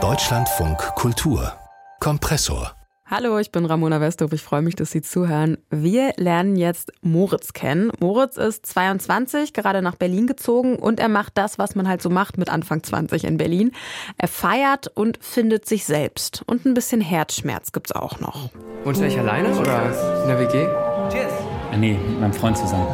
Deutschlandfunk 0.00 0.78
Kultur 0.94 1.52
Kompressor 1.98 2.76
Hallo, 3.06 3.38
ich 3.38 3.50
bin 3.50 3.64
Ramona 3.64 4.00
Westhoff. 4.00 4.32
Ich 4.32 4.42
freue 4.42 4.62
mich, 4.62 4.76
dass 4.76 4.92
Sie 4.92 5.02
zuhören. 5.02 5.58
Wir 5.70 6.12
lernen 6.16 6.54
jetzt 6.54 6.92
Moritz 7.00 7.52
kennen. 7.54 7.90
Moritz 7.98 8.36
ist 8.36 8.66
22, 8.66 9.52
gerade 9.52 9.82
nach 9.82 9.96
Berlin 9.96 10.28
gezogen 10.28 10.76
und 10.76 11.00
er 11.00 11.08
macht 11.08 11.36
das, 11.36 11.58
was 11.58 11.74
man 11.74 11.88
halt 11.88 12.00
so 12.00 12.08
macht 12.08 12.38
mit 12.38 12.50
Anfang 12.50 12.84
20 12.84 13.24
in 13.24 13.36
Berlin. 13.36 13.72
Er 14.16 14.28
feiert 14.28 14.86
und 14.94 15.18
findet 15.20 15.66
sich 15.66 15.84
selbst. 15.84 16.44
Und 16.46 16.66
ein 16.66 16.74
bisschen 16.74 17.00
Herzschmerz 17.00 17.72
gibt's 17.72 17.90
auch 17.90 18.20
noch. 18.20 18.50
Wohnst 18.84 19.00
du 19.00 19.06
eigentlich 19.06 19.18
alleine 19.18 19.58
oder 19.58 20.22
in 20.22 20.28
der 20.28 20.38
WG? 20.38 20.68
Cheers. 21.10 21.32
Äh, 21.72 21.76
nee, 21.78 21.94
mit 21.94 22.20
meinem 22.20 22.32
Freund 22.32 22.56
zusammen. 22.56 22.86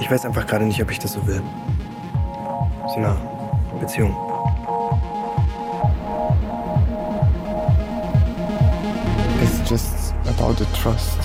Ich 0.00 0.10
weiß 0.10 0.24
einfach 0.24 0.46
gerade 0.46 0.64
nicht, 0.64 0.82
ob 0.82 0.90
ich 0.90 0.98
das 0.98 1.12
so 1.12 1.26
will. 1.26 1.42
So 2.88 2.94
eine 2.94 3.39
Beziehung. 3.78 4.14
It's 9.42 9.68
just 9.68 10.14
about 10.26 10.54
the 10.58 10.66
trust. 10.74 11.18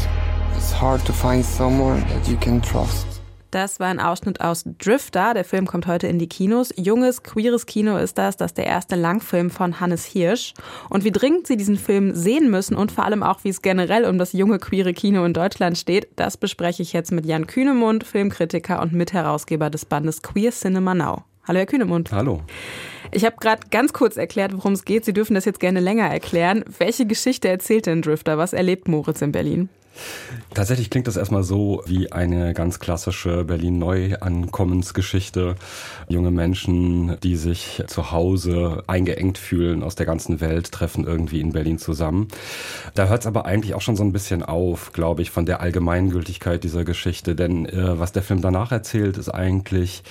It's 0.55 0.73
hard 0.73 1.03
to 1.05 1.13
find 1.13 1.43
someone 1.43 2.03
that 2.07 2.27
you 2.27 2.37
can 2.37 2.61
trust. 2.61 3.15
Das 3.55 3.79
war 3.79 3.87
ein 3.87 4.01
Ausschnitt 4.01 4.41
aus 4.41 4.65
Drifter. 4.79 5.33
Der 5.33 5.45
Film 5.45 5.65
kommt 5.65 5.87
heute 5.87 6.07
in 6.07 6.19
die 6.19 6.27
Kinos. 6.27 6.73
Junges, 6.75 7.23
queeres 7.23 7.65
Kino 7.65 7.95
ist 7.95 8.17
das. 8.17 8.35
Das 8.35 8.51
ist 8.51 8.57
der 8.57 8.65
erste 8.65 8.97
Langfilm 8.97 9.49
von 9.49 9.79
Hannes 9.79 10.03
Hirsch. 10.03 10.53
Und 10.89 11.05
wie 11.05 11.11
dringend 11.11 11.47
Sie 11.47 11.55
diesen 11.55 11.77
Film 11.77 12.13
sehen 12.13 12.51
müssen 12.51 12.75
und 12.75 12.91
vor 12.91 13.05
allem 13.05 13.23
auch, 13.23 13.45
wie 13.45 13.49
es 13.49 13.61
generell 13.61 14.03
um 14.03 14.17
das 14.17 14.33
junge, 14.33 14.59
queere 14.59 14.91
Kino 14.91 15.23
in 15.23 15.31
Deutschland 15.31 15.77
steht, 15.77 16.09
das 16.17 16.35
bespreche 16.35 16.81
ich 16.81 16.91
jetzt 16.91 17.13
mit 17.13 17.25
Jan 17.25 17.47
Kühnemund, 17.47 18.03
Filmkritiker 18.03 18.81
und 18.81 18.91
Mitherausgeber 18.91 19.69
des 19.69 19.85
Bandes 19.85 20.21
Queer 20.21 20.51
Cinema 20.51 20.93
Now. 20.93 21.23
Hallo, 21.47 21.59
Herr 21.59 21.67
Kühnemund. 21.67 22.11
Hallo. 22.11 22.41
Ich 23.11 23.23
habe 23.23 23.35
gerade 23.39 23.61
ganz 23.69 23.93
kurz 23.93 24.17
erklärt, 24.17 24.51
worum 24.53 24.73
es 24.73 24.83
geht. 24.83 25.05
Sie 25.05 25.13
dürfen 25.13 25.35
das 25.35 25.45
jetzt 25.45 25.59
gerne 25.59 25.79
länger 25.79 26.07
erklären. 26.07 26.65
Welche 26.79 27.05
Geschichte 27.05 27.47
erzählt 27.47 27.85
denn 27.85 28.01
Drifter? 28.01 28.39
Was 28.39 28.53
erlebt 28.53 28.87
Moritz 28.87 29.21
in 29.21 29.31
Berlin? 29.31 29.69
Tatsächlich 30.53 30.89
klingt 30.89 31.07
das 31.07 31.17
erstmal 31.17 31.43
so 31.43 31.83
wie 31.85 32.11
eine 32.11 32.53
ganz 32.53 32.79
klassische 32.79 33.43
Berlin-Neuankommensgeschichte. 33.43 35.55
Junge 36.07 36.31
Menschen, 36.31 37.19
die 37.21 37.35
sich 37.35 37.83
zu 37.87 38.11
Hause 38.11 38.83
eingeengt 38.87 39.37
fühlen 39.37 39.83
aus 39.83 39.95
der 39.95 40.05
ganzen 40.05 40.41
Welt, 40.41 40.71
treffen 40.71 41.05
irgendwie 41.05 41.41
in 41.41 41.51
Berlin 41.51 41.77
zusammen. 41.77 42.27
Da 42.93 43.07
hört 43.07 43.21
es 43.21 43.27
aber 43.27 43.45
eigentlich 43.45 43.73
auch 43.73 43.81
schon 43.81 43.95
so 43.95 44.03
ein 44.03 44.13
bisschen 44.13 44.43
auf, 44.43 44.93
glaube 44.93 45.21
ich, 45.21 45.31
von 45.31 45.45
der 45.45 45.61
Allgemeingültigkeit 45.61 46.63
dieser 46.63 46.85
Geschichte. 46.85 47.35
Denn 47.35 47.65
äh, 47.65 47.99
was 47.99 48.11
der 48.11 48.23
Film 48.23 48.41
danach 48.41 48.71
erzählt, 48.71 49.17
ist 49.17 49.29
eigentlich 49.29 50.03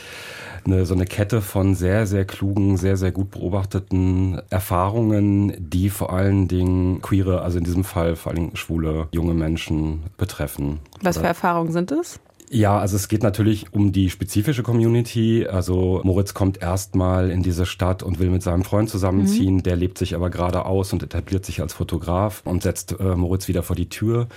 eine, 0.66 0.86
so 0.86 0.94
eine 0.94 1.04
Kette 1.04 1.42
von 1.42 1.74
sehr, 1.74 2.06
sehr 2.06 2.24
klugen, 2.24 2.76
sehr, 2.76 2.96
sehr 2.96 3.12
gut 3.12 3.32
beobachteten 3.32 4.40
Erfahrungen, 4.50 5.54
die 5.58 5.90
vor 5.90 6.12
allen 6.12 6.48
Dingen 6.48 7.02
queere, 7.02 7.42
also 7.42 7.58
in 7.58 7.64
diesem 7.64 7.84
Fall 7.84 8.16
vor 8.16 8.32
allen 8.32 8.40
Dingen 8.40 8.56
schwule 8.56 9.08
junge 9.12 9.34
Menschen 9.34 9.73
betreffen. 10.16 10.80
Was 11.02 11.18
für 11.18 11.26
Erfahrungen 11.26 11.72
sind 11.72 11.90
es? 11.92 12.20
Ja, 12.54 12.78
also 12.78 12.94
es 12.94 13.08
geht 13.08 13.24
natürlich 13.24 13.66
um 13.72 13.90
die 13.90 14.10
spezifische 14.10 14.62
Community. 14.62 15.44
Also 15.44 16.00
Moritz 16.04 16.34
kommt 16.34 16.62
erstmal 16.62 17.30
in 17.30 17.42
diese 17.42 17.66
Stadt 17.66 18.04
und 18.04 18.20
will 18.20 18.30
mit 18.30 18.44
seinem 18.44 18.62
Freund 18.62 18.88
zusammenziehen. 18.88 19.56
Mhm. 19.56 19.62
Der 19.64 19.74
lebt 19.74 19.98
sich 19.98 20.14
aber 20.14 20.30
gerade 20.30 20.64
aus 20.64 20.92
und 20.92 21.02
etabliert 21.02 21.44
sich 21.44 21.60
als 21.60 21.72
Fotograf 21.72 22.42
und 22.44 22.62
setzt 22.62 22.94
äh, 23.00 23.16
Moritz 23.16 23.48
wieder 23.48 23.64
vor 23.64 23.74
die 23.74 23.88
Tür. 23.88 24.28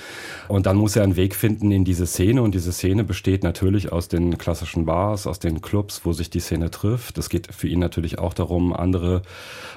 Und 0.48 0.66
dann 0.66 0.78
muss 0.78 0.96
er 0.96 1.04
einen 1.04 1.16
Weg 1.16 1.36
finden 1.36 1.70
in 1.70 1.86
diese 1.86 2.08
Szene. 2.08 2.42
Und 2.42 2.56
diese 2.56 2.72
Szene 2.72 3.04
besteht 3.04 3.44
natürlich 3.44 3.92
aus 3.92 4.08
den 4.08 4.40
klassischen 4.40 4.86
Bars, 4.86 5.28
aus 5.28 5.38
den 5.38 5.62
Clubs, 5.62 6.02
wo 6.04 6.12
sich 6.12 6.32
die 6.32 6.40
Szene 6.40 6.72
trifft. 6.72 7.20
Es 7.20 7.30
geht 7.30 7.54
für 7.54 7.68
ihn 7.68 7.78
natürlich 7.78 8.18
auch 8.18 8.34
darum, 8.34 8.74
andere 8.74 9.22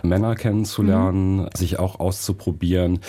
Männer 0.03 0.35
kennenzulernen, 0.35 1.43
mhm. 1.43 1.49
sich 1.55 1.79
auch 1.79 2.01
auszuprobieren. 2.01 3.01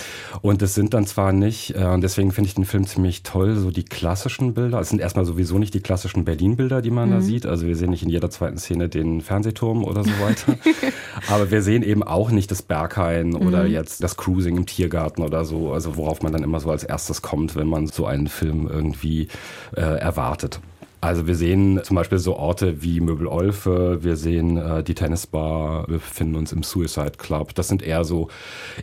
Und 0.41 0.61
es 0.61 0.75
sind 0.75 0.93
dann 0.93 1.07
zwar 1.07 1.31
nicht, 1.31 1.73
äh, 1.77 1.85
und 1.85 2.01
deswegen 2.01 2.33
finde 2.33 2.49
ich 2.49 2.55
den 2.55 2.66
Film 2.66 2.85
ziemlich 2.85 3.23
toll, 3.23 3.56
so 3.56 3.72
die 3.72 3.85
klassischen 3.85 4.53
Bilder. 4.56 4.81
Es 4.81 4.89
sind 4.89 5.00
erstmal 5.00 5.20
sowieso 5.25 5.57
nicht 5.57 5.73
die 5.73 5.81
klassischen 5.81 6.25
Berlin-Bilder, 6.25 6.81
die 6.81 6.91
man 6.91 7.09
mhm. 7.09 7.13
da 7.13 7.21
sieht. 7.21 7.45
Also 7.45 7.67
wir 7.67 7.75
sehen 7.75 7.89
nicht 7.91 8.03
in 8.03 8.09
jeder 8.09 8.29
zweiten 8.29 8.57
Szene 8.57 8.89
den 8.89 9.21
Fernsehturm 9.21 9.83
oder 9.83 10.03
so 10.03 10.11
weiter. 10.21 10.57
Aber 11.29 11.51
wir 11.51 11.61
sehen 11.61 11.83
eben 11.83 12.03
auch 12.03 12.31
nicht 12.31 12.51
das 12.51 12.61
Berghain 12.61 13.29
mhm. 13.29 13.47
oder 13.47 13.65
jetzt 13.65 14.03
das 14.03 14.17
Cruising 14.17 14.57
im 14.57 14.65
Tiergarten 14.65 15.23
oder 15.23 15.45
so. 15.45 15.71
Also 15.71 15.97
worauf 15.97 16.21
man 16.21 16.31
dann 16.31 16.43
immer 16.43 16.59
so 16.59 16.69
als 16.71 16.83
erstes 16.83 17.21
kommt, 17.21 17.55
wenn 17.55 17.67
man 17.67 17.87
so 17.87 18.05
einen 18.05 18.27
Film 18.27 18.67
irgendwie 18.67 19.27
äh, 19.75 19.81
erwartet. 19.81 20.59
Also 21.01 21.25
wir 21.25 21.34
sehen 21.34 21.81
zum 21.84 21.95
Beispiel 21.95 22.19
so 22.19 22.35
Orte 22.35 22.84
wie 22.84 23.01
Möbel 23.01 23.25
Olfe, 23.25 24.03
wir 24.03 24.16
sehen 24.16 24.57
äh, 24.57 24.84
die 24.84 24.94
Tennisbar, 24.94 25.88
wir 25.88 25.97
befinden 25.97 26.35
uns 26.35 26.53
im 26.53 26.62
Suicide 26.62 27.13
Club. 27.17 27.56
Das 27.56 27.67
sind 27.67 27.81
eher 27.81 28.03
so 28.03 28.28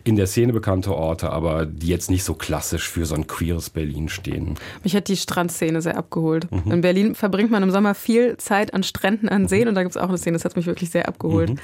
in 0.03 0.17
der 0.17 0.27
Szene 0.27 0.53
bekannte 0.53 0.93
Orte, 0.93 1.31
aber 1.31 1.65
die 1.65 1.87
jetzt 1.87 2.11
nicht 2.11 2.25
so 2.25 2.35
klassisch 2.35 2.89
für 2.89 3.07
so 3.07 3.15
ein 3.15 3.29
queeres 3.29 3.71
Berlin 3.71 4.09
stehen. 4.09 4.57
Mich 4.83 4.97
hat 4.97 5.07
die 5.07 5.17
Strandszene 5.17 5.81
sehr 5.81 5.97
abgeholt. 5.97 6.51
Mhm. 6.51 6.73
In 6.73 6.81
Berlin 6.81 7.15
verbringt 7.15 7.53
man 7.53 7.63
im 7.63 7.71
Sommer 7.71 7.95
viel 7.95 8.37
Zeit 8.37 8.75
an 8.75 8.83
Stränden, 8.83 9.29
an 9.29 9.47
Seen 9.47 9.63
mhm. 9.63 9.69
und 9.69 9.75
da 9.77 9.85
gibt 9.85 9.95
es 9.95 10.03
auch 10.03 10.09
eine 10.09 10.19
Szene, 10.19 10.37
das 10.37 10.45
hat 10.45 10.57
mich 10.57 10.67
wirklich 10.67 10.91
sehr 10.91 11.07
abgeholt. 11.07 11.51
Mhm. 11.51 11.59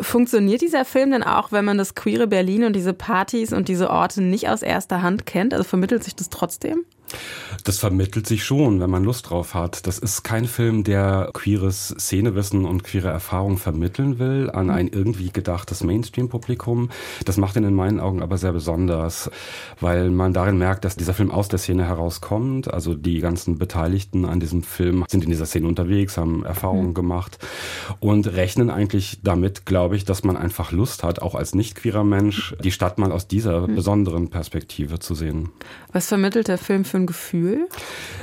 Funktioniert 0.00 0.62
dieser 0.62 0.86
Film 0.86 1.10
denn 1.10 1.22
auch, 1.22 1.52
wenn 1.52 1.66
man 1.66 1.76
das 1.76 1.94
queere 1.94 2.26
Berlin 2.26 2.64
und 2.64 2.74
diese 2.74 2.94
Partys 2.94 3.52
und 3.52 3.68
diese 3.68 3.90
Orte 3.90 4.22
nicht 4.22 4.48
aus 4.48 4.62
erster 4.62 5.02
Hand 5.02 5.26
kennt? 5.26 5.52
Also 5.52 5.64
vermittelt 5.64 6.02
sich 6.02 6.16
das 6.16 6.30
trotzdem? 6.30 6.86
Das 7.64 7.78
vermittelt 7.78 8.26
sich 8.26 8.44
schon, 8.44 8.80
wenn 8.80 8.90
man 8.90 9.04
Lust 9.04 9.30
drauf 9.30 9.54
hat. 9.54 9.86
Das 9.86 9.98
ist 9.98 10.22
kein 10.24 10.46
Film, 10.46 10.84
der 10.84 11.30
queeres 11.32 11.94
Szenewissen 11.98 12.64
und 12.64 12.82
queere 12.84 13.08
Erfahrung 13.08 13.58
vermitteln 13.58 14.18
will 14.18 14.50
an 14.50 14.70
ein 14.70 14.88
irgendwie 14.88 15.30
gedachtes 15.30 15.84
Mainstream-Publikum. 15.84 16.90
Das 17.24 17.36
macht 17.36 17.56
ihn 17.56 17.64
in 17.64 17.74
meinen 17.74 18.00
Augen 18.00 18.22
aber 18.22 18.38
sehr 18.38 18.52
besonders, 18.52 19.30
weil 19.80 20.10
man 20.10 20.32
darin 20.32 20.58
merkt, 20.58 20.84
dass 20.84 20.96
dieser 20.96 21.14
Film 21.14 21.30
aus 21.30 21.48
der 21.48 21.58
Szene 21.58 21.84
herauskommt. 21.84 22.72
Also 22.72 22.94
die 22.94 23.20
ganzen 23.20 23.58
Beteiligten 23.58 24.24
an 24.24 24.40
diesem 24.40 24.62
Film 24.62 25.04
sind 25.08 25.24
in 25.24 25.30
dieser 25.30 25.46
Szene 25.46 25.68
unterwegs, 25.68 26.16
haben 26.16 26.44
Erfahrungen 26.44 26.88
mhm. 26.88 26.94
gemacht 26.94 27.38
und 28.00 28.26
rechnen 28.26 28.70
eigentlich 28.70 29.20
damit, 29.22 29.66
glaube 29.66 29.96
ich, 29.96 30.04
dass 30.04 30.24
man 30.24 30.36
einfach 30.36 30.72
Lust 30.72 31.02
hat, 31.02 31.22
auch 31.22 31.34
als 31.34 31.54
nicht 31.54 31.76
queerer 31.76 32.04
Mensch, 32.04 32.54
die 32.62 32.72
Stadt 32.72 32.98
mal 32.98 33.12
aus 33.12 33.28
dieser 33.28 33.66
mhm. 33.66 33.74
besonderen 33.74 34.30
Perspektive 34.30 34.98
zu 34.98 35.14
sehen. 35.14 35.50
Was 35.92 36.08
vermittelt 36.08 36.48
der 36.48 36.58
Film 36.58 36.84
für 36.84 36.96
ein 37.02 37.06
Gefühl? 37.06 37.68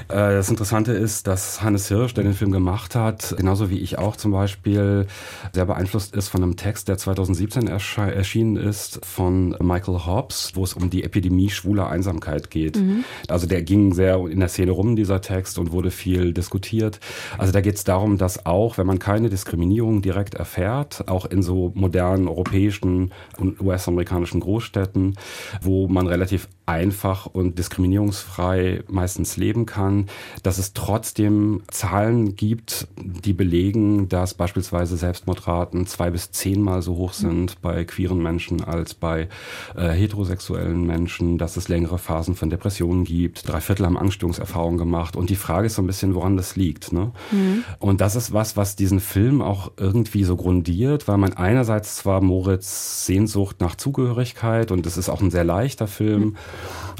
Äh, 0.07 0.15
das 0.15 0.49
Interessante 0.49 0.93
ist, 0.93 1.27
dass 1.27 1.61
Hannes 1.61 1.87
Hirsch, 1.87 2.13
der 2.13 2.23
den 2.23 2.33
Film 2.33 2.51
gemacht 2.51 2.95
hat, 2.95 3.35
genauso 3.37 3.69
wie 3.69 3.79
ich 3.79 3.97
auch 3.97 4.15
zum 4.15 4.31
Beispiel, 4.31 5.07
sehr 5.53 5.65
beeinflusst 5.65 6.15
ist 6.15 6.29
von 6.29 6.43
einem 6.43 6.55
Text, 6.55 6.87
der 6.87 6.97
2017 6.97 7.67
erschienen 7.67 8.55
ist, 8.55 9.05
von 9.05 9.55
Michael 9.61 10.05
Hobbs, 10.05 10.51
wo 10.55 10.63
es 10.63 10.73
um 10.73 10.89
die 10.89 11.03
Epidemie 11.03 11.49
schwuler 11.49 11.89
Einsamkeit 11.89 12.49
geht. 12.49 12.77
Mhm. 12.77 13.03
Also 13.27 13.47
der 13.47 13.61
ging 13.61 13.93
sehr 13.93 14.17
in 14.27 14.39
der 14.39 14.49
Szene 14.49 14.71
rum, 14.71 14.95
dieser 14.95 15.21
Text, 15.21 15.59
und 15.59 15.71
wurde 15.71 15.91
viel 15.91 16.33
diskutiert. 16.33 16.99
Also 17.37 17.51
da 17.51 17.61
geht 17.61 17.75
es 17.75 17.83
darum, 17.83 18.17
dass 18.17 18.45
auch, 18.45 18.77
wenn 18.77 18.87
man 18.87 18.99
keine 18.99 19.29
Diskriminierung 19.29 20.01
direkt 20.01 20.35
erfährt, 20.35 21.07
auch 21.07 21.25
in 21.25 21.43
so 21.43 21.71
modernen 21.75 22.27
europäischen 22.27 23.11
und 23.37 23.61
US-amerikanischen 23.61 24.39
Großstädten, 24.39 25.15
wo 25.61 25.87
man 25.87 26.07
relativ 26.07 26.47
einfach 26.69 27.25
und 27.25 27.57
diskriminierungsfrei 27.57 28.83
meistens 28.87 29.37
leben 29.37 29.65
kann, 29.65 30.05
dass 30.43 30.59
es 30.59 30.73
trotzdem 30.73 31.63
Zahlen 31.71 32.35
gibt, 32.35 32.87
die 32.95 33.33
belegen, 33.33 34.07
dass 34.07 34.35
beispielsweise 34.35 34.95
Selbstmordraten 34.95 35.87
zwei 35.87 36.11
bis 36.11 36.31
zehnmal 36.31 36.83
so 36.83 36.95
hoch 36.95 37.13
sind 37.13 37.59
bei 37.63 37.85
queeren 37.85 38.21
Menschen 38.21 38.63
als 38.63 38.93
bei 38.93 39.29
äh, 39.75 39.89
heterosexuellen 39.89 40.85
Menschen, 40.85 41.39
dass 41.39 41.57
es 41.57 41.69
längere 41.69 41.97
Phasen 41.97 42.35
von 42.35 42.51
Depressionen 42.51 43.03
gibt. 43.03 43.49
Drei 43.49 43.61
Viertel 43.61 43.87
haben 43.87 43.97
Angststörungserfahrungen 43.97 44.77
gemacht. 44.77 45.15
Und 45.15 45.31
die 45.31 45.35
Frage 45.35 45.65
ist 45.65 45.75
so 45.75 45.81
ein 45.81 45.87
bisschen, 45.87 46.13
woran 46.13 46.37
das 46.37 46.55
liegt. 46.55 46.93
Ne? 46.93 47.11
Mhm. 47.31 47.63
Und 47.79 47.99
das 47.99 48.15
ist 48.15 48.31
was, 48.31 48.57
was 48.57 48.75
diesen 48.75 48.99
Film 48.99 49.41
auch 49.41 49.71
irgendwie 49.77 50.23
so 50.23 50.35
grundiert, 50.35 51.07
weil 51.07 51.17
man 51.17 51.33
einerseits 51.33 51.95
zwar 51.95 52.21
Moritz 52.21 53.07
Sehnsucht 53.07 53.59
nach 53.59 53.73
Zugehörigkeit 53.75 54.71
und 54.71 54.85
es 54.85 54.97
ist 54.97 55.09
auch 55.09 55.21
ein 55.21 55.31
sehr 55.31 55.43
leichter 55.43 55.87
Film, 55.87 56.19
mhm 56.21 56.37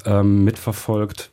ähm, 0.06 0.44
mitverfolgt. 0.44 1.32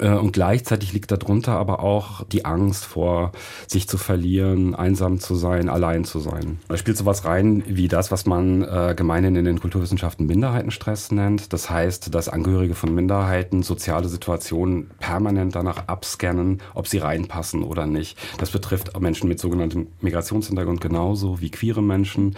Äh, 0.00 0.10
und 0.10 0.32
gleichzeitig 0.32 0.92
liegt 0.92 1.10
darunter 1.10 1.52
aber 1.52 1.80
auch 1.80 2.24
die 2.24 2.44
Angst 2.44 2.84
vor, 2.84 3.32
sich 3.66 3.88
zu 3.88 3.98
verlieren, 3.98 4.74
einsam 4.74 5.20
zu 5.20 5.34
sein, 5.34 5.68
allein 5.68 6.04
zu 6.04 6.20
sein. 6.20 6.58
Da 6.68 6.76
spielt 6.76 6.96
sowas 6.96 7.24
rein 7.24 7.62
wie 7.66 7.88
das, 7.88 8.10
was 8.10 8.26
man 8.26 8.62
äh, 8.62 8.94
gemeinhin 8.96 9.36
in 9.36 9.44
den 9.44 9.60
Kulturwissenschaften 9.60 10.26
Minderheitenstress 10.26 11.10
nennt. 11.12 11.52
Das 11.52 11.70
heißt, 11.70 12.14
dass 12.14 12.28
Angehörige 12.28 12.74
von 12.74 12.94
Minderheiten 12.94 13.62
soziale 13.62 14.08
Situationen 14.08 14.90
permanent 14.98 15.54
danach 15.54 15.88
abscannen, 15.88 16.58
ob 16.74 16.86
sie 16.88 16.98
reinpassen 16.98 17.62
oder 17.62 17.86
nicht. 17.86 18.18
Das 18.38 18.50
betrifft 18.50 18.98
Menschen 19.00 19.28
mit 19.28 19.38
sogenanntem 19.38 19.88
Migrationshintergrund 20.00 20.80
genauso 20.80 21.40
wie 21.40 21.50
queere 21.50 21.82
Menschen. 21.82 22.36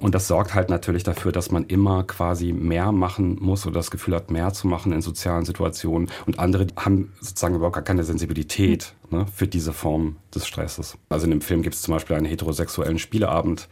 Und 0.00 0.14
das 0.14 0.28
sorgt 0.28 0.54
halt 0.54 0.70
natürlich 0.70 1.02
dafür, 1.02 1.32
dass 1.32 1.50
man 1.50 1.64
immer 1.64 2.04
quasi 2.04 2.52
mehr 2.52 2.92
machen 2.92 3.38
muss 3.40 3.66
oder 3.66 3.74
das 3.74 3.90
Gefühl 3.90 4.14
hat, 4.14 4.30
mehr 4.30 4.52
zu 4.52 4.66
machen 4.66 4.92
in 4.92 5.02
sozialen 5.02 5.44
Situationen. 5.44 6.10
Und 6.26 6.38
andere 6.38 6.66
haben 6.76 6.99
sozusagen 7.20 7.54
überhaupt 7.54 7.74
gar 7.74 7.84
keine 7.84 8.04
Sensibilität 8.04 8.94
ne, 9.10 9.26
für 9.34 9.46
diese 9.46 9.72
Form 9.72 10.16
des 10.34 10.46
Stresses. 10.46 10.96
Also 11.08 11.24
in 11.24 11.30
dem 11.30 11.40
Film 11.40 11.62
gibt 11.62 11.74
es 11.74 11.82
zum 11.82 11.94
Beispiel 11.94 12.16
einen 12.16 12.26
heterosexuellen 12.26 12.98
Spieleabend 12.98 13.68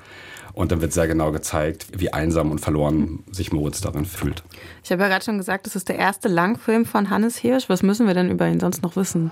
und 0.58 0.72
dann 0.72 0.80
wird 0.80 0.92
sehr 0.92 1.06
genau 1.06 1.30
gezeigt, 1.30 1.86
wie 1.96 2.12
einsam 2.12 2.50
und 2.50 2.60
verloren 2.60 3.22
sich 3.30 3.52
Moritz 3.52 3.80
darin 3.80 4.04
fühlt. 4.04 4.42
Ich 4.82 4.90
habe 4.90 5.02
ja 5.02 5.08
gerade 5.08 5.24
schon 5.24 5.38
gesagt, 5.38 5.66
das 5.66 5.76
ist 5.76 5.88
der 5.88 5.96
erste 5.96 6.26
Langfilm 6.26 6.84
von 6.84 7.10
Hannes 7.10 7.36
Hirsch. 7.36 7.68
Was 7.68 7.84
müssen 7.84 8.08
wir 8.08 8.14
denn 8.14 8.28
über 8.28 8.48
ihn 8.48 8.58
sonst 8.58 8.82
noch 8.82 8.96
wissen? 8.96 9.30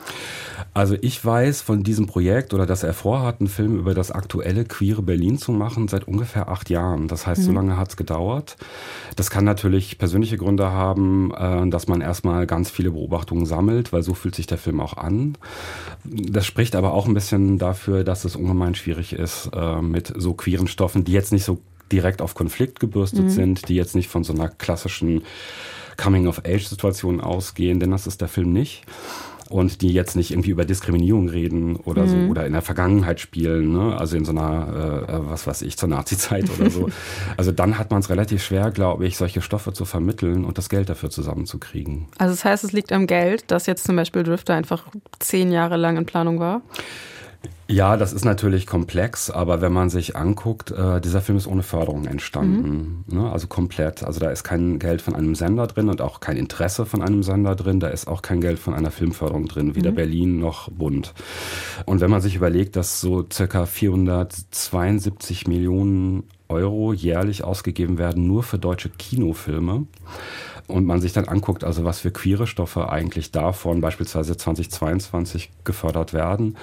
Also 0.73 0.97
ich 1.01 1.25
weiß 1.25 1.63
von 1.63 1.83
diesem 1.83 2.07
Projekt 2.07 2.55
oder 2.55 2.65
dass 2.65 2.85
er 2.85 2.93
vorhat, 2.93 3.41
einen 3.41 3.49
Film 3.49 3.77
über 3.77 3.93
das 3.93 4.13
aktuelle 4.13 4.65
queere 4.65 5.03
Berlin 5.03 5.37
zu 5.37 5.51
machen 5.51 5.89
seit 5.89 6.07
ungefähr 6.07 6.49
acht 6.49 6.71
Jahren. 6.71 7.09
Das 7.09 7.27
heißt, 7.27 7.41
mhm. 7.41 7.45
so 7.47 7.53
lange 7.53 7.77
hat 7.77 7.89
es 7.89 7.97
gedauert. 7.97 8.57
Das 9.17 9.29
kann 9.29 9.45
natürlich 9.45 9.99
persönliche 9.99 10.37
Gründe 10.37 10.71
haben, 10.71 11.33
äh, 11.35 11.69
dass 11.71 11.89
man 11.89 12.03
erstmal 12.03 12.47
ganz 12.47 12.71
viele 12.71 12.93
Beobachtungen 12.93 13.47
sammelt, 13.47 13.93
weil 13.93 14.03
so 14.03 14.15
fühlt 14.15 14.37
sich 14.37 14.47
der 14.47 14.59
Film 14.59 14.81
auch 14.81 14.97
an. 14.97 15.37
Das 16.05 16.47
spricht 16.47 16.77
aber 16.77 16.93
auch 16.93 17.07
ein 17.07 17.15
bisschen 17.15 17.59
dafür, 17.59 18.05
dass 18.05 18.25
es 18.25 18.37
ungemein 18.37 18.75
schwierig 18.75 19.13
ist, 19.13 19.51
äh, 19.55 19.81
mit 19.81 20.13
so 20.17 20.35
queeren 20.35 20.69
Stoffen, 20.69 21.05
die 21.05 21.13
jetzt 21.13 21.33
nicht 21.33 21.45
so 21.45 21.59
direkt 21.93 22.23
auf 22.23 22.35
Konflikt 22.35 22.81
gebürstet 22.81 23.25
mhm. 23.25 23.31
sind, 23.31 23.69
die 23.69 23.77
jetzt 23.77 23.95
nicht 23.95 24.09
von 24.09 24.25
so 24.25 24.33
einer 24.33 24.49
klassischen 24.49 25.23
Coming-of-Age-Situation 25.97 27.21
ausgehen, 27.21 27.81
denn 27.81 27.91
das 27.91 28.07
ist 28.07 28.21
der 28.21 28.29
Film 28.29 28.53
nicht. 28.53 28.85
Und 29.49 29.81
die 29.81 29.93
jetzt 29.93 30.17
nicht 30.17 30.33
irgendwie 30.33 30.51
über 30.51 30.65
Diskriminierung 30.65 31.29
reden 31.29 31.77
oder 31.77 32.05
mhm. 32.05 32.09
so 32.09 32.17
oder 32.31 32.47
in 32.47 32.53
der 32.53 32.63
Vergangenheit 32.63 33.21
spielen, 33.21 33.73
ne? 33.73 33.97
also 33.97 34.17
in 34.17 34.25
so 34.25 34.33
einer, 34.33 35.07
äh, 35.09 35.31
was 35.31 35.47
weiß 35.47 35.63
ich, 35.63 35.77
zur 35.77 35.89
Nazi-Zeit 35.89 36.51
oder 36.59 36.71
so. 36.71 36.89
Also 37.37 37.53
dann 37.53 37.79
hat 37.79 37.91
man 37.91 38.01
es 38.01 38.09
relativ 38.09 38.43
schwer, 38.43 38.71
glaube 38.71 39.07
ich, 39.07 39.17
solche 39.17 39.43
Stoffe 39.43 39.73
zu 39.73 39.85
vermitteln 39.85 40.45
und 40.45 40.59
das 40.59 40.69
Geld 40.69 40.89
dafür 40.89 41.11
zusammenzukriegen. 41.11 42.07
Also 42.19 42.35
das 42.35 42.45
heißt, 42.45 42.65
es 42.65 42.73
liegt 42.73 42.93
am 42.93 43.07
Geld, 43.07 43.51
dass 43.51 43.67
jetzt 43.67 43.85
zum 43.85 43.97
Beispiel 43.97 44.23
Drifter 44.23 44.55
einfach 44.55 44.85
zehn 45.19 45.53
Jahre 45.53 45.77
lang 45.77 45.97
in 45.97 46.07
Planung 46.07 46.41
war? 46.41 46.63
Ja, 47.69 47.97
das 47.97 48.13
ist 48.13 48.25
natürlich 48.25 48.67
komplex, 48.67 49.29
aber 49.29 49.61
wenn 49.61 49.73
man 49.73 49.91
sich 49.91 50.15
anguckt, 50.15 50.71
äh, 50.71 51.01
dieser 51.01 51.21
Film 51.21 51.37
ist 51.37 51.49
ohne 51.49 51.65
Förderung 51.65 52.07
entstanden. 52.07 53.05
Mhm. 53.09 53.19
Ne? 53.19 53.31
Also 53.31 53.49
komplett. 53.49 54.05
Also 54.05 54.21
da 54.21 54.31
ist 54.31 54.45
kein 54.45 54.79
Geld 54.79 55.03
von 55.03 55.17
einem 55.17 55.35
Sender 55.35 55.67
drin 55.67 55.89
und 55.89 56.01
auch 56.01 56.21
kein 56.21 56.37
Interesse 56.37 56.87
von 56.87 57.03
einem 57.03 57.25
Sender 57.25 57.57
drin. 57.57 57.81
Da 57.81 57.89
ist 57.89 58.07
auch 58.07 58.23
kein 58.23 58.41
Geld 58.41 58.61
von 58.61 58.73
einer 58.73 58.93
Filmförderung 58.93 59.49
drin, 59.49 59.75
weder 59.75 59.91
mhm. 59.91 59.97
Berlin 59.97 60.39
noch 60.39 60.71
Bund. 60.71 61.13
Und 61.87 62.01
wenn 62.01 62.11
man 62.11 62.21
sich 62.21 62.37
überlegt, 62.37 62.77
dass 62.77 63.01
so 63.01 63.27
circa 63.33 63.67
472 63.67 65.49
Millionen 65.49 66.23
Euro 66.49 66.93
jährlich 66.93 67.43
ausgegeben 67.43 67.99
werden 67.99 68.29
nur 68.29 68.45
für 68.45 68.59
deutsche 68.59 68.91
Kinofilme, 68.91 69.87
und 70.69 70.85
man 70.85 71.01
sich 71.01 71.13
dann 71.13 71.27
anguckt, 71.27 71.65
also 71.65 71.85
was 71.85 72.01
für 72.01 72.11
queere 72.11 72.47
Stoffe 72.47 72.89
eigentlich 72.89 73.31
davon 73.31 73.81
beispielsweise 73.81 74.37
2022 74.37 75.51
gefördert 75.65 76.13
werden, 76.13 76.57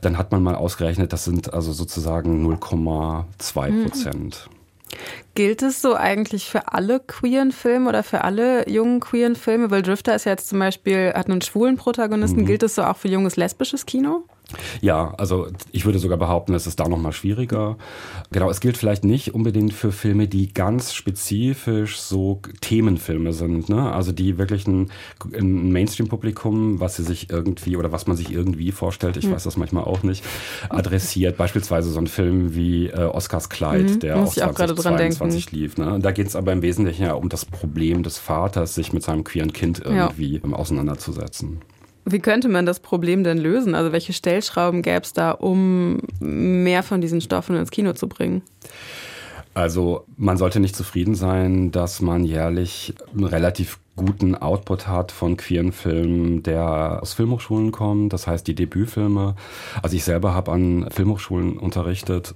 dann 0.00 0.18
hat 0.18 0.32
man 0.32 0.42
mal 0.42 0.54
ausgerechnet, 0.54 1.12
das 1.12 1.24
sind 1.24 1.52
also 1.52 1.72
sozusagen 1.72 2.46
0,2 2.46 3.82
Prozent. 3.82 4.48
Mhm. 4.50 4.62
Gilt 5.34 5.62
es 5.62 5.80
so 5.80 5.94
eigentlich 5.94 6.50
für 6.50 6.72
alle 6.72 7.00
queeren 7.00 7.52
Filme 7.52 7.88
oder 7.88 8.02
für 8.02 8.22
alle 8.22 8.68
jungen 8.68 9.00
queeren 9.00 9.36
Filme? 9.36 9.70
Weil 9.70 9.80
Drifter 9.80 10.14
ist 10.14 10.26
ja 10.26 10.32
jetzt 10.32 10.48
zum 10.48 10.58
Beispiel, 10.58 11.12
hat 11.14 11.30
einen 11.30 11.40
schwulen 11.40 11.76
Protagonisten. 11.76 12.42
Mhm. 12.42 12.46
Gilt 12.46 12.62
es 12.62 12.74
so 12.74 12.82
auch 12.82 12.98
für 12.98 13.08
junges 13.08 13.36
lesbisches 13.36 13.86
Kino? 13.86 14.24
Ja, 14.80 15.14
also 15.16 15.48
ich 15.70 15.84
würde 15.84 15.98
sogar 15.98 16.18
behaupten, 16.18 16.54
es 16.54 16.66
ist 16.66 16.80
da 16.80 16.88
noch 16.88 16.98
mal 16.98 17.12
schwieriger. 17.12 17.76
Genau, 18.30 18.50
es 18.50 18.60
gilt 18.60 18.76
vielleicht 18.76 19.04
nicht 19.04 19.34
unbedingt 19.34 19.72
für 19.72 19.92
Filme, 19.92 20.28
die 20.28 20.52
ganz 20.52 20.94
spezifisch 20.94 22.00
so 22.00 22.40
Themenfilme 22.60 23.32
sind, 23.32 23.68
ne? 23.68 23.92
Also 23.92 24.12
die 24.12 24.38
wirklich 24.38 24.66
ein, 24.66 24.90
ein 25.34 25.72
Mainstream-Publikum, 25.72 26.80
was 26.80 26.96
sie 26.96 27.04
sich 27.04 27.30
irgendwie 27.30 27.76
oder 27.76 27.92
was 27.92 28.06
man 28.06 28.16
sich 28.16 28.32
irgendwie 28.32 28.72
vorstellt, 28.72 29.16
ich 29.16 29.26
mhm. 29.26 29.32
weiß 29.32 29.44
das 29.44 29.56
manchmal 29.56 29.84
auch 29.84 30.02
nicht, 30.02 30.24
adressiert. 30.68 31.36
Beispielsweise 31.36 31.90
so 31.90 32.00
ein 32.00 32.06
Film 32.06 32.54
wie 32.54 32.88
äh, 32.88 33.04
Oscars 33.04 33.48
Kleid, 33.48 33.84
mhm, 33.84 34.00
der 34.00 34.16
auch 34.18 34.32
2022 34.32 35.52
lief. 35.52 35.76
Ne? 35.76 35.98
Da 36.00 36.10
geht 36.12 36.26
es 36.26 36.36
aber 36.36 36.52
im 36.52 36.62
Wesentlichen 36.62 37.04
ja 37.04 37.14
um 37.14 37.28
das 37.28 37.44
Problem 37.44 38.02
des 38.02 38.18
Vaters, 38.18 38.74
sich 38.74 38.92
mit 38.92 39.02
seinem 39.02 39.24
queeren 39.24 39.52
Kind 39.52 39.80
irgendwie 39.84 40.40
ja. 40.44 40.52
auseinanderzusetzen. 40.52 41.60
Wie 42.04 42.18
könnte 42.18 42.48
man 42.48 42.66
das 42.66 42.80
Problem 42.80 43.22
denn 43.22 43.38
lösen? 43.38 43.74
Also 43.74 43.92
welche 43.92 44.12
Stellschrauben 44.12 44.82
gäbe 44.82 45.02
es 45.02 45.12
da, 45.12 45.30
um 45.30 46.00
mehr 46.20 46.82
von 46.82 47.00
diesen 47.00 47.20
Stoffen 47.20 47.56
ins 47.56 47.70
Kino 47.70 47.92
zu 47.92 48.08
bringen? 48.08 48.42
Also 49.54 50.06
man 50.16 50.38
sollte 50.38 50.60
nicht 50.60 50.74
zufrieden 50.74 51.14
sein, 51.14 51.70
dass 51.70 52.00
man 52.00 52.24
jährlich 52.24 52.94
einen 53.12 53.24
relativ 53.24 53.78
guten 53.96 54.34
Output 54.34 54.86
hat 54.88 55.12
von 55.12 55.36
queeren 55.36 55.72
Filmen, 55.72 56.42
der 56.42 57.00
aus 57.02 57.12
Filmhochschulen 57.12 57.70
kommt, 57.70 58.12
das 58.14 58.26
heißt 58.26 58.46
die 58.46 58.54
Debütfilme. 58.54 59.36
Also 59.82 59.96
ich 59.96 60.04
selber 60.04 60.32
habe 60.32 60.52
an 60.52 60.88
Filmhochschulen 60.90 61.58
unterrichtet 61.58 62.34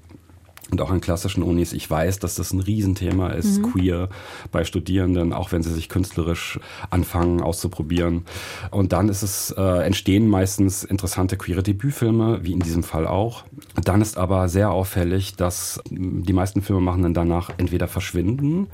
und 0.70 0.80
auch 0.80 0.90
an 0.90 1.00
klassischen 1.00 1.42
Unis. 1.42 1.72
Ich 1.72 1.88
weiß, 1.88 2.18
dass 2.18 2.34
das 2.34 2.52
ein 2.52 2.60
Riesenthema 2.60 3.28
ist, 3.28 3.58
mhm. 3.58 3.72
queer 3.72 4.08
bei 4.50 4.64
Studierenden, 4.64 5.32
auch 5.32 5.52
wenn 5.52 5.62
sie 5.62 5.72
sich 5.72 5.88
künstlerisch 5.88 6.58
anfangen 6.90 7.40
auszuprobieren. 7.40 8.24
Und 8.70 8.92
dann 8.92 9.08
ist 9.08 9.22
es, 9.22 9.54
äh, 9.56 9.84
entstehen 9.84 10.28
meistens 10.28 10.84
interessante 10.84 11.36
queere 11.36 11.62
Debütfilme, 11.62 12.40
wie 12.42 12.52
in 12.52 12.60
diesem 12.60 12.82
Fall 12.82 13.06
auch. 13.06 13.44
Dann 13.82 14.02
ist 14.02 14.18
aber 14.18 14.48
sehr 14.48 14.70
auffällig, 14.70 15.36
dass 15.36 15.80
die 15.90 16.32
meisten 16.32 16.62
Filmemachenden 16.62 17.14
danach 17.14 17.50
entweder 17.58 17.88
verschwinden 17.88 18.66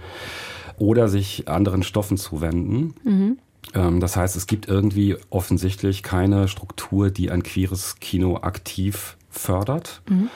oder 0.79 1.09
sich 1.09 1.49
anderen 1.49 1.83
Stoffen 1.83 2.17
zuwenden. 2.17 2.95
Mhm. 3.05 3.39
Ähm, 3.75 4.01
das 4.01 4.17
heißt, 4.17 4.37
es 4.37 4.47
gibt 4.47 4.67
irgendwie 4.69 5.17
offensichtlich 5.31 6.03
keine 6.03 6.49
Struktur, 6.49 7.11
die 7.11 7.31
ein 7.31 7.43
queeres 7.43 7.97
Kino 8.01 8.39
aktiv 8.39 9.17
fördert. 9.33 10.03
Mhm. 10.09 10.29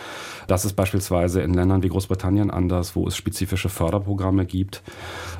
Das 0.46 0.64
ist 0.64 0.74
beispielsweise 0.74 1.42
in 1.42 1.54
Ländern 1.54 1.82
wie 1.82 1.88
Großbritannien 1.88 2.50
anders, 2.50 2.96
wo 2.96 3.06
es 3.06 3.16
spezifische 3.16 3.68
Förderprogramme 3.68 4.46
gibt. 4.46 4.82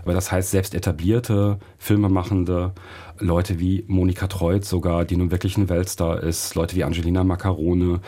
Aber 0.03 0.15
das 0.15 0.31
heißt, 0.31 0.51
selbst 0.51 0.75
etablierte 0.75 1.59
Filmemachende, 1.79 2.73
Leute 3.19 3.59
wie 3.59 3.85
Monika 3.87 4.27
Treut 4.27 4.65
sogar, 4.65 5.05
die 5.05 5.17
nun 5.17 5.31
wirklich 5.31 5.57
ein 5.57 5.69
Weltstar 5.69 6.23
ist, 6.23 6.55
Leute 6.55 6.77
wie 6.77 6.85
Angelina 6.85 7.25
Macarone, 7.25 8.01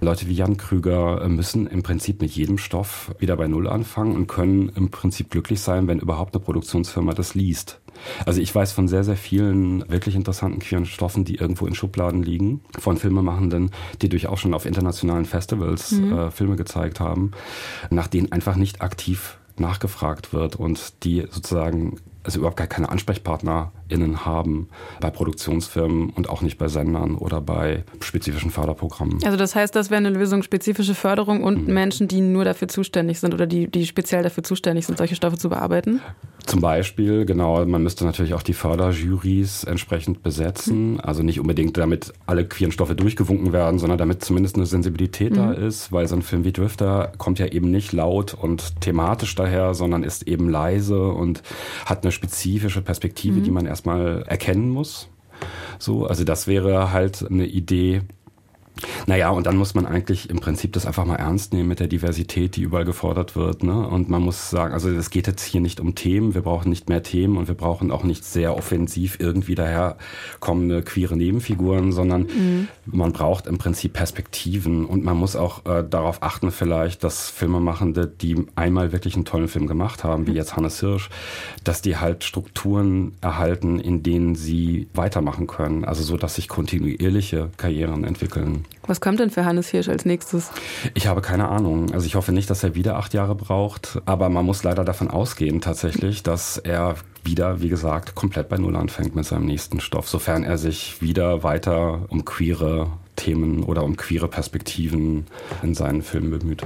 Leute 0.00 0.26
wie 0.28 0.34
Jan 0.34 0.56
Krüger 0.56 1.22
äh, 1.22 1.28
müssen 1.28 1.66
im 1.66 1.82
Prinzip 1.82 2.20
mit 2.20 2.32
jedem 2.32 2.58
Stoff 2.58 3.14
wieder 3.18 3.36
bei 3.36 3.46
Null 3.46 3.68
anfangen 3.68 4.16
und 4.16 4.26
können 4.26 4.70
im 4.70 4.90
Prinzip 4.90 5.30
glücklich 5.30 5.60
sein, 5.60 5.86
wenn 5.86 6.00
überhaupt 6.00 6.34
eine 6.34 6.44
Produktionsfirma 6.44 7.12
das 7.12 7.34
liest. 7.34 7.80
Also 8.24 8.40
ich 8.40 8.54
weiß 8.54 8.72
von 8.72 8.88
sehr, 8.88 9.04
sehr 9.04 9.16
vielen 9.16 9.88
wirklich 9.88 10.14
interessanten 10.14 10.60
queeren 10.60 10.86
Stoffen, 10.86 11.24
die 11.24 11.36
irgendwo 11.36 11.66
in 11.66 11.74
Schubladen 11.74 12.22
liegen, 12.22 12.60
von 12.78 12.96
Filmemachenden, 12.96 13.70
die 14.02 14.08
durchaus 14.08 14.40
schon 14.40 14.54
auf 14.54 14.66
internationalen 14.66 15.24
Festivals 15.24 15.92
mhm. 15.92 16.12
äh, 16.12 16.30
Filme 16.30 16.56
gezeigt 16.56 17.00
haben, 17.00 17.32
nach 17.90 18.06
denen 18.08 18.32
einfach 18.32 18.56
nicht 18.56 18.82
aktiv 18.82 19.38
nachgefragt 19.58 20.32
wird 20.32 20.56
und 20.56 21.04
die 21.04 21.26
sozusagen 21.30 21.98
also 22.22 22.38
überhaupt 22.38 22.56
gar 22.56 22.66
keine 22.66 22.90
AnsprechpartnerInnen 23.86 24.24
haben 24.24 24.68
bei 25.00 25.10
Produktionsfirmen 25.10 26.10
und 26.10 26.28
auch 26.28 26.42
nicht 26.42 26.58
bei 26.58 26.68
Sendern 26.68 27.16
oder 27.16 27.40
bei 27.40 27.84
spezifischen 28.00 28.50
Förderprogrammen. 28.50 29.22
Also 29.24 29.36
das 29.36 29.54
heißt, 29.54 29.74
das 29.74 29.90
wäre 29.90 29.98
eine 29.98 30.10
Lösung 30.10 30.42
spezifische 30.42 30.94
Förderung 30.94 31.42
und 31.42 31.66
mhm. 31.66 31.74
Menschen, 31.74 32.08
die 32.08 32.20
nur 32.20 32.44
dafür 32.44 32.68
zuständig 32.68 33.20
sind 33.20 33.34
oder 33.34 33.46
die, 33.46 33.68
die 33.68 33.86
speziell 33.86 34.22
dafür 34.22 34.42
zuständig 34.42 34.86
sind, 34.86 34.98
solche 34.98 35.14
Stoffe 35.14 35.38
zu 35.38 35.48
bearbeiten? 35.48 36.00
Zum 36.46 36.60
Beispiel, 36.60 37.26
genau, 37.26 37.66
man 37.66 37.82
müsste 37.82 38.04
natürlich 38.04 38.32
auch 38.34 38.42
die 38.42 38.52
Förderjurys 38.52 39.64
entsprechend 39.64 40.22
besetzen. 40.22 40.92
Mhm. 40.92 41.00
Also 41.00 41.24
nicht 41.24 41.40
unbedingt, 41.40 41.76
damit 41.76 42.12
alle 42.24 42.46
queeren 42.46 42.70
Stoffe 42.70 42.94
durchgewunken 42.94 43.52
werden, 43.52 43.80
sondern 43.80 43.98
damit 43.98 44.24
zumindest 44.24 44.54
eine 44.54 44.66
Sensibilität 44.66 45.32
mhm. 45.32 45.36
da 45.36 45.52
ist, 45.52 45.90
weil 45.90 46.06
so 46.06 46.14
ein 46.14 46.22
Film 46.22 46.44
wie 46.44 46.52
Drifter 46.52 47.12
kommt 47.18 47.40
ja 47.40 47.46
eben 47.46 47.72
nicht 47.72 47.92
laut 47.92 48.32
und 48.34 48.80
thematisch 48.80 49.34
daher, 49.34 49.74
sondern 49.74 50.04
ist 50.04 50.28
eben 50.28 50.48
leise 50.48 51.08
und 51.08 51.42
hat 51.84 52.04
eine 52.04 52.12
spezifische 52.12 52.80
Perspektive, 52.80 53.40
mhm. 53.40 53.42
die 53.42 53.50
man 53.50 53.66
erstmal 53.76 54.22
erkennen 54.22 54.70
muss. 54.70 55.08
So, 55.78 56.06
also 56.06 56.24
das 56.24 56.46
wäre 56.46 56.92
halt 56.92 57.24
eine 57.28 57.44
Idee, 57.44 58.00
naja, 59.06 59.30
und 59.30 59.46
dann 59.46 59.56
muss 59.56 59.74
man 59.74 59.86
eigentlich 59.86 60.28
im 60.28 60.38
Prinzip 60.38 60.72
das 60.72 60.84
einfach 60.86 61.04
mal 61.04 61.16
ernst 61.16 61.52
nehmen 61.52 61.68
mit 61.68 61.80
der 61.80 61.86
Diversität, 61.86 62.56
die 62.56 62.62
überall 62.62 62.84
gefordert 62.84 63.34
wird. 63.34 63.62
Ne? 63.62 63.86
Und 63.86 64.10
man 64.10 64.22
muss 64.22 64.50
sagen, 64.50 64.74
also 64.74 64.90
es 64.90 65.10
geht 65.10 65.26
jetzt 65.26 65.44
hier 65.44 65.60
nicht 65.60 65.80
um 65.80 65.94
Themen, 65.94 66.34
wir 66.34 66.42
brauchen 66.42 66.68
nicht 66.68 66.88
mehr 66.88 67.02
Themen 67.02 67.36
und 67.36 67.48
wir 67.48 67.54
brauchen 67.54 67.90
auch 67.90 68.04
nicht 68.04 68.24
sehr 68.24 68.56
offensiv 68.56 69.18
irgendwie 69.18 69.54
daherkommende 69.54 70.82
queere 70.82 71.16
Nebenfiguren, 71.16 71.92
sondern 71.92 72.22
mhm. 72.22 72.68
man 72.84 73.12
braucht 73.12 73.46
im 73.46 73.58
Prinzip 73.58 73.94
Perspektiven 73.94 74.84
und 74.84 75.04
man 75.04 75.16
muss 75.16 75.36
auch 75.36 75.64
äh, 75.64 75.82
darauf 75.88 76.22
achten 76.22 76.50
vielleicht, 76.50 77.02
dass 77.02 77.30
Filmemachende, 77.30 78.06
die 78.06 78.46
einmal 78.56 78.92
wirklich 78.92 79.14
einen 79.14 79.24
tollen 79.24 79.48
Film 79.48 79.66
gemacht 79.66 80.04
haben, 80.04 80.26
wie 80.26 80.32
jetzt 80.32 80.56
Hannes 80.56 80.80
Hirsch, 80.80 81.08
dass 81.64 81.80
die 81.80 81.96
halt 81.96 82.24
Strukturen 82.24 83.12
erhalten, 83.22 83.80
in 83.80 84.02
denen 84.02 84.34
sie 84.34 84.88
weitermachen 84.92 85.46
können. 85.46 85.84
Also 85.84 86.02
so, 86.02 86.16
dass 86.16 86.34
sich 86.34 86.48
kontinuierliche 86.48 87.50
Karrieren 87.56 88.04
entwickeln. 88.04 88.65
Was 88.86 89.00
kommt 89.00 89.18
denn 89.18 89.30
für 89.30 89.44
Hannes 89.44 89.68
Hirsch 89.68 89.88
als 89.88 90.04
nächstes? 90.04 90.50
Ich 90.94 91.08
habe 91.08 91.20
keine 91.20 91.48
Ahnung. 91.48 91.92
Also 91.92 92.06
ich 92.06 92.14
hoffe 92.14 92.32
nicht, 92.32 92.48
dass 92.50 92.62
er 92.62 92.74
wieder 92.74 92.96
acht 92.96 93.14
Jahre 93.14 93.34
braucht. 93.34 94.00
Aber 94.06 94.28
man 94.28 94.46
muss 94.46 94.62
leider 94.62 94.84
davon 94.84 95.10
ausgehen 95.10 95.60
tatsächlich, 95.60 96.22
dass 96.22 96.58
er 96.58 96.94
wieder, 97.24 97.60
wie 97.60 97.68
gesagt, 97.68 98.14
komplett 98.14 98.48
bei 98.48 98.58
Null 98.58 98.76
anfängt 98.76 99.16
mit 99.16 99.24
seinem 99.24 99.46
nächsten 99.46 99.80
Stoff, 99.80 100.08
sofern 100.08 100.44
er 100.44 100.58
sich 100.58 101.02
wieder 101.02 101.42
weiter 101.42 102.02
um 102.08 102.24
queere 102.24 102.88
Themen 103.16 103.64
oder 103.64 103.82
um 103.82 103.96
queere 103.96 104.28
Perspektiven 104.28 105.26
in 105.62 105.74
seinen 105.74 106.02
Filmen 106.02 106.30
bemüht. 106.30 106.64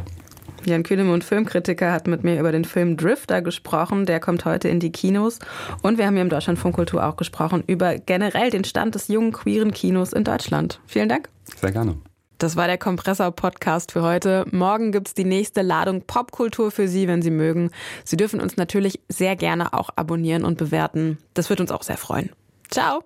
Jan 0.64 0.82
Kühnemund, 0.82 1.24
Filmkritiker, 1.24 1.92
hat 1.92 2.06
mit 2.06 2.24
mir 2.24 2.38
über 2.38 2.52
den 2.52 2.64
Film 2.64 2.96
Drifter 2.96 3.42
gesprochen. 3.42 4.06
Der 4.06 4.20
kommt 4.20 4.44
heute 4.44 4.68
in 4.68 4.80
die 4.80 4.92
Kinos. 4.92 5.38
Und 5.82 5.98
wir 5.98 6.06
haben 6.06 6.14
hier 6.14 6.22
im 6.22 6.28
Deutschlandfunk 6.28 6.74
Kultur 6.74 7.06
auch 7.06 7.16
gesprochen 7.16 7.64
über 7.66 7.98
generell 7.98 8.50
den 8.50 8.64
Stand 8.64 8.94
des 8.94 9.08
jungen 9.08 9.32
queeren 9.32 9.72
Kinos 9.72 10.12
in 10.12 10.24
Deutschland. 10.24 10.80
Vielen 10.86 11.08
Dank. 11.08 11.28
Sehr 11.60 11.72
gerne. 11.72 11.96
Das 12.38 12.56
war 12.56 12.66
der 12.66 12.78
Kompressor-Podcast 12.78 13.92
für 13.92 14.02
heute. 14.02 14.46
Morgen 14.50 14.92
gibt 14.92 15.08
es 15.08 15.14
die 15.14 15.26
nächste 15.26 15.60
Ladung 15.60 16.02
Popkultur 16.06 16.70
für 16.70 16.88
Sie, 16.88 17.06
wenn 17.06 17.20
Sie 17.20 17.30
mögen. 17.30 17.70
Sie 18.02 18.16
dürfen 18.16 18.40
uns 18.40 18.56
natürlich 18.56 19.00
sehr 19.08 19.36
gerne 19.36 19.74
auch 19.74 19.90
abonnieren 19.96 20.44
und 20.44 20.56
bewerten. 20.56 21.18
Das 21.34 21.50
wird 21.50 21.60
uns 21.60 21.70
auch 21.70 21.82
sehr 21.82 21.98
freuen. 21.98 22.30
Ciao! 22.70 23.02